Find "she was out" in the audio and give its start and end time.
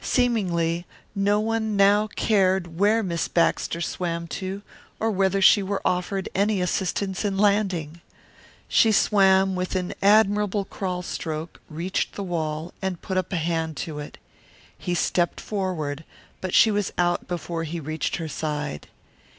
16.54-17.28